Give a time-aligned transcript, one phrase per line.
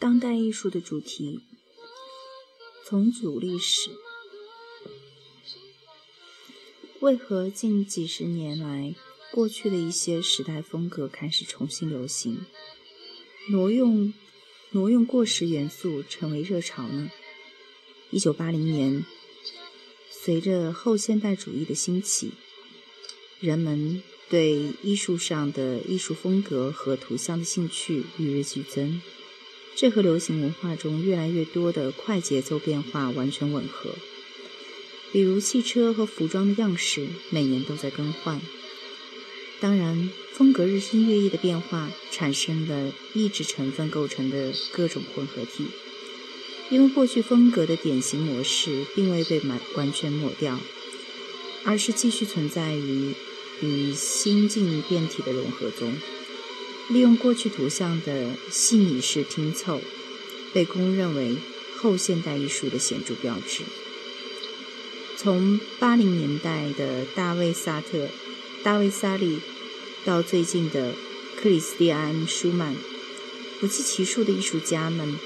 [0.00, 1.40] 当代艺术的主题
[2.86, 3.90] 重组历史。
[7.00, 8.94] 为何近几十年来，
[9.32, 12.46] 过去的一些时代风格开始重新流行，
[13.50, 14.14] 挪用
[14.70, 17.10] 挪用过时元素成为热潮呢？
[18.12, 19.04] 一九八零年，
[20.10, 22.30] 随着后现代主义的兴起，
[23.40, 29.02] 人们对艺术上的艺术风格和图像的兴趣与日俱增。
[29.80, 33.94] 这和流行文化中越来越多的快节奏变化完全吻合。
[35.12, 38.40] 比如汽车和服装的样式每年都在更换。
[39.60, 45.66] 当然，风格日新月异的变化产生了异质成分构成的各种混合体。
[46.70, 50.58] 因为过去风格的典型模式并未被完完全抹掉，
[51.62, 53.14] 而是继续存在于
[53.62, 55.94] 与新进变体的融合中。
[56.88, 59.82] 利用过去图像的细腻式拼凑，
[60.54, 61.36] 被公认为
[61.76, 63.62] 后现代艺术的显著标志。
[65.16, 68.08] 从八零年代的大卫·萨特、
[68.62, 69.40] 大卫·萨利，
[70.04, 70.94] 到最近的
[71.36, 72.74] 克里斯蒂安·舒曼，
[73.60, 75.18] 不计其数的艺术家们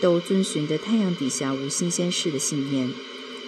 [0.00, 2.88] 都遵循着“太阳底下无新鲜事”的信念，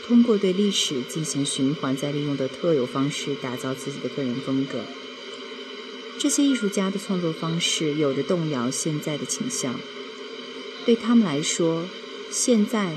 [0.04, 4.80] 通过对历史进行循环再利用的特有方式，打造自己的个人风格。
[6.18, 9.78] 这些艺术家的创作方式有着动摇现在的倾向。
[10.86, 11.84] 对他们来说，
[12.30, 12.96] 现在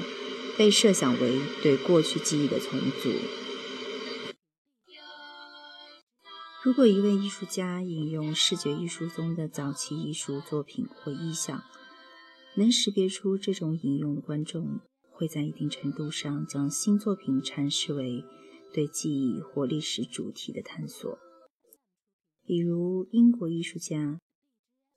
[0.58, 3.12] 被设想为对过去记忆的重组。
[6.64, 11.62] 如果一位艺术家引用视觉艺术中的早期艺术作品或意象，
[12.56, 14.80] 能识别出这种引用的观众，
[15.12, 18.24] 会在一定程度上将新作品阐释为
[18.74, 21.20] 对记忆或历史主题的探索。
[22.48, 24.22] 比如，英国艺术家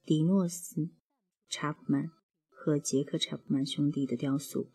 [0.04, 0.82] 迪诺斯·
[1.48, 2.10] 查普曼
[2.50, 4.70] 和杰克·查普曼兄弟的雕塑，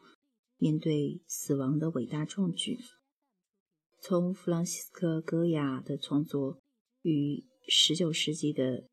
[0.57, 2.79] 面对死亡的伟大壮举。
[4.01, 6.57] 从弗朗西斯科·戈雅的创作
[7.03, 8.89] 与19世纪的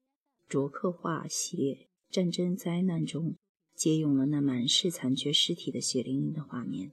[0.47, 1.75] 卓克画系列
[2.15, 3.39] 《战争灾难》中，
[3.75, 6.93] 借用了那满是残缺尸体的血淋淋的画面。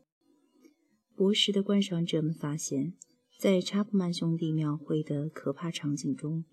[1.14, 2.94] 博时的观赏者们发现，
[3.38, 6.46] 在查普曼兄弟描绘的可怕场景中，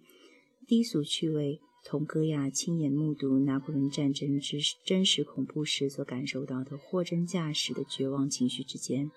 [0.67, 9.11] 低俗趣味同戈雅亲眼目睹拿破仑战争之真实恐怖时所感受到的货真价实的绝望情绪之间，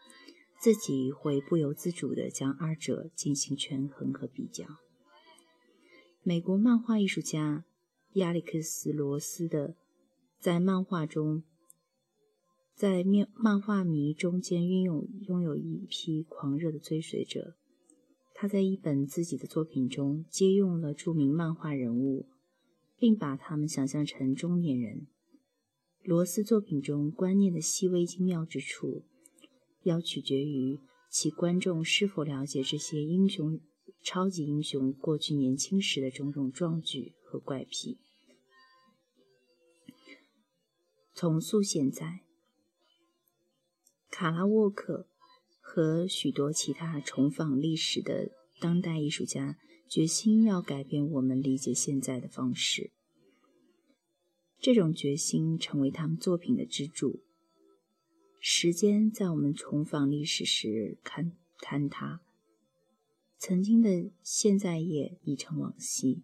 [0.59, 4.66] 自己会不由自主地将二者进行权衡和比较。
[6.24, 7.63] 美国漫画艺术家
[8.13, 9.75] 亚历克斯·罗斯的
[10.40, 11.44] 在漫画中，
[12.75, 17.56] 在漫漫画迷中间拥有拥有一批狂热的追随者。
[18.40, 22.30] 他在一本自己的作品中借用了著名漫画人物，
[22.96, 25.08] 并把他们想象成中年人。
[26.03, 29.03] 罗斯作品中观念的细微精妙之处，
[29.81, 30.78] 要取决于
[31.09, 33.59] 其观众是否了解这些英雄、
[34.03, 37.98] 超级英雄过去年轻时的种种壮举和怪癖。
[41.16, 42.22] 重塑现在，
[44.12, 45.08] 卡拉沃克。
[45.69, 52.91] 和许多其他重访历史的当代艺术家决心要改变我们理解现在的方式。
[54.59, 57.22] 这种决心成为他们作品的支柱。
[58.39, 62.22] 时间在我们重访历史时看坍塌，
[63.38, 66.23] 曾经的现在也已成往昔，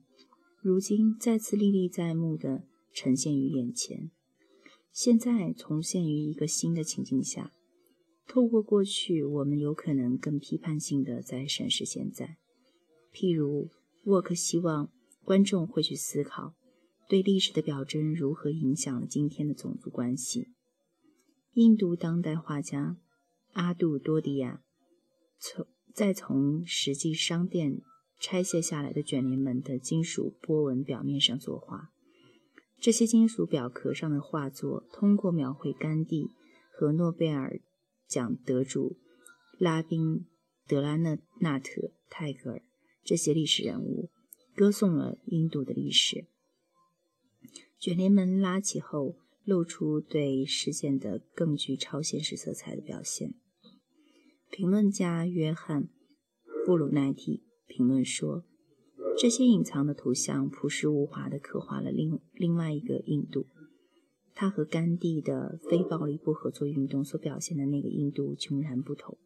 [0.62, 4.10] 如今再次历历在目的呈现于眼前。
[4.94, 7.54] 现在重现于一个新的情境下。
[8.28, 12.38] 透过过去，我们有可能更批判性的在审视现在。
[13.14, 13.70] 譬如，
[14.06, 14.90] 沃克希望
[15.24, 16.56] 观众会去思考，
[17.08, 20.48] 对历史的表征如何影响了今天的种族关系。
[21.54, 22.98] 印度当代画家
[23.52, 24.64] 阿杜多迪亚
[25.38, 27.82] 从再从实际商店
[28.20, 31.92] 拆卸下来的卷帘门的金属波纹表面上作画，
[32.80, 36.32] 这些金属表壳上的画作通过描绘甘地
[36.72, 37.62] 和诺贝尔。
[38.08, 38.98] 奖得主
[39.60, 40.26] 拉宾、
[40.68, 42.62] 德拉纳纳特、泰戈尔
[43.04, 44.10] 这些历史人物，
[44.56, 46.28] 歌颂了印度的历史。
[47.78, 53.34] 卷帘门拉起后，露出对事件的更具超现实色彩的表现。
[54.50, 55.84] 评论家约翰·
[56.66, 58.46] 布鲁奈蒂评论说
[59.20, 63.48] ：“这些隐藏的图像朴实无华地刻画了另另外一个印度。”
[64.36, 69.18] 他和甘地的非暴力不合作运动所表现的那个印度迥然不同。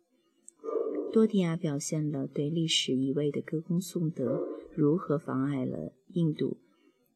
[1.11, 4.45] 多迪亚表现了对历史一味的歌功颂德
[4.75, 6.57] 如何妨碍了印度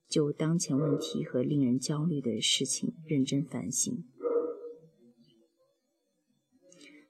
[0.07, 4.03] 就当前问题和令人焦虑的事情认真反省。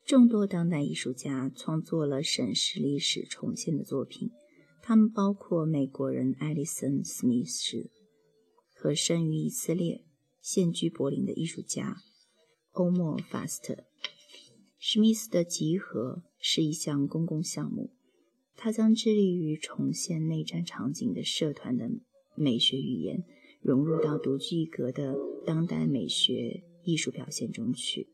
[0.04, 4.32] 众多当代艺术家创作了审视历史、重现的作品，
[4.82, 7.90] 他们包括美国人艾利森·史密斯
[8.74, 10.04] 和生于以色列、
[10.42, 11.98] 现居柏林的艺术家
[12.72, 13.86] 欧莫·法斯特。
[14.78, 17.92] 史密斯的集合是一项公共项目，
[18.56, 21.90] 他将致力于重现内战场景的社团的。
[22.34, 23.26] 美学语言
[23.62, 25.16] 融入到独具一格的
[25.46, 28.08] 当代美学艺术表现中去。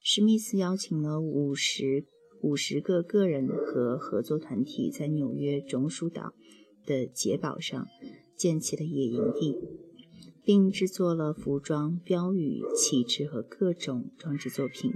[0.00, 2.06] 史密斯邀请了五十
[2.42, 6.34] 五十个个人和合作团体，在纽约中枢岛
[6.84, 7.88] 的捷堡上
[8.36, 9.56] 建起了野营地，
[10.48, 14.94] 并制作了服装、标语、旗帜和各种装置作品，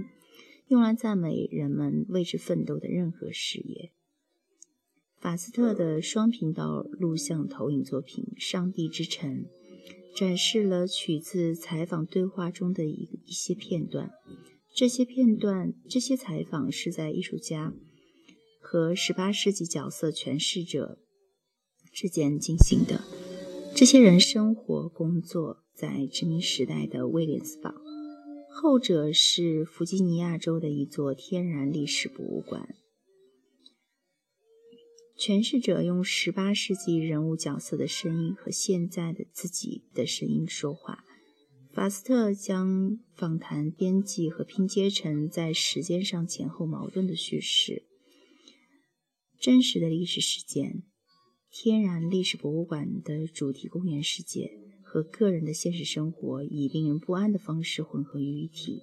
[0.67, 3.91] 用来赞美人们为之奋斗的任何事业。
[5.19, 9.45] 法斯特的双频道录像投影作品《上帝之城》
[10.17, 14.09] 展示了取自采访对话中的一一些片段。
[14.73, 17.75] 这些片段、这些采访是在艺术家
[18.59, 20.97] 和18世纪角色诠释者
[21.91, 23.12] 之间进行的。
[23.75, 27.73] 这些人生活、工作在殖民时代的威廉斯堡，
[28.51, 32.75] 后者是弗吉尼亚州的一座天然历史博物馆。
[35.17, 41.03] 诠释者用18世纪人物角色的声音和现在的自己的声音说话。
[41.73, 47.87] 法斯特将访谈编辑和拼接成在时间上前后矛盾的叙事。
[49.39, 50.83] 真实的历史事件、
[51.55, 58.81] 天然历史博物馆的主题公园世界和个人的现实生活以令人不安的方式混合于一体。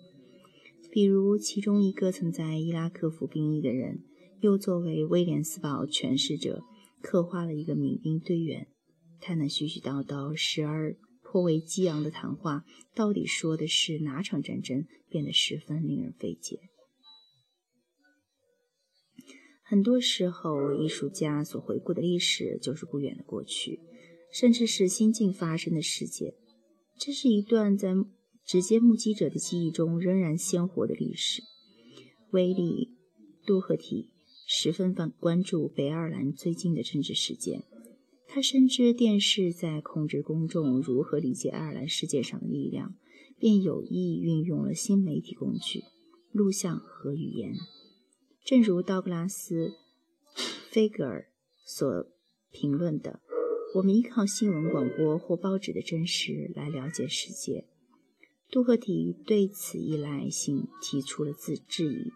[0.93, 4.05] 比如，其中一个曾在伊拉克服兵役的人。
[4.40, 6.62] 又作为威廉斯堡诠释者，
[7.02, 8.69] 刻画了一个民兵队员。
[9.20, 12.64] 他那絮絮叨叨、时而颇为激昂的谈话，
[12.94, 16.69] 到底说的是哪场战争，变得十分令人费解。
[19.70, 23.78] 很多时候，艺术家所回顾的历史，就是不远的过去，
[24.32, 26.34] 甚至是新近发生的事件。
[26.99, 27.94] 这是一段在
[28.44, 31.44] 直接目击者的记忆中仍然鲜活的历史。
[32.32, 32.96] 威利·
[33.46, 34.11] 杜赫提。
[34.44, 37.62] 十分关关注北爱尔兰最近的政治事件，
[38.26, 42.96] 他深知电视在控制公众如何理解爱尔兰事件上的力量，
[43.38, 45.84] 便有意运用了新媒体工具——
[46.34, 47.55] 录像和语言。
[48.44, 49.69] 正如道格拉斯·
[50.70, 51.31] 菲格尔
[51.64, 52.06] 所
[52.50, 53.20] 评论的
[53.76, 57.69] ：“我们依靠新闻广播或报纸的真实来了解世界。”
[58.50, 62.12] 杜赫提对此依赖性提出了自质疑，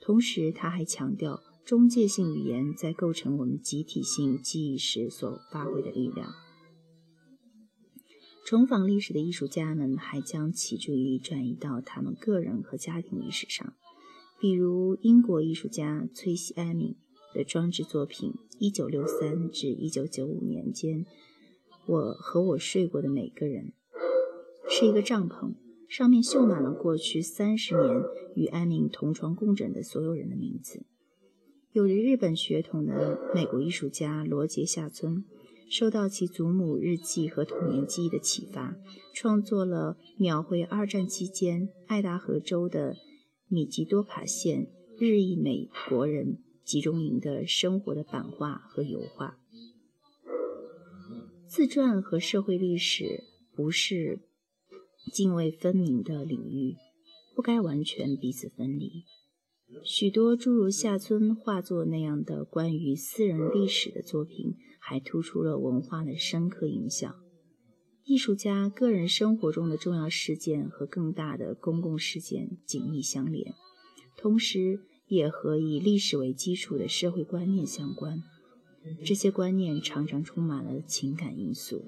[0.00, 1.42] 同时他还强调。
[1.64, 6.32] 中介性语言在构成我们集体性记忆时所发挥的力量。
[8.46, 13.74] 重访历史的艺术家们还将其注意力转移到他们个人和家庭历史上，
[14.40, 16.96] 比如英国艺术家崔西·艾米
[17.34, 18.34] 的装置作品
[18.72, 21.04] 《1963至1995年间
[21.86, 23.72] 我和我睡过的每个人》，
[24.70, 25.54] 是一个帐篷，
[25.88, 28.02] 上面绣满了过去三十年
[28.36, 30.84] 与艾米同床共枕的所有人的名字。
[31.72, 35.24] 有着日本血统的美国艺术家罗杰·夏村，
[35.68, 38.76] 受到其祖母日记和童年记忆的启发，
[39.12, 42.96] 创作了描绘二战期间爱达荷州的
[43.48, 49.38] 米吉多卡县日裔美国人集中营的生活的版画和油画。
[51.46, 53.24] 自传和社会历史
[53.56, 54.20] 不是
[55.10, 56.76] 泾渭分明的领域，
[57.34, 59.04] 不该完全彼此分离。
[59.82, 67.14] 许多诸如下村画作那样的关于私人历史的作品，还突出了文化的深刻影响。
[68.08, 73.54] 艺术家个人生活中的重要事件和更大的公共事件紧密相连，
[74.16, 78.22] 同时也和以历史为基础的社会观念相关。
[79.04, 81.84] 这些观念常常充满了情感因素。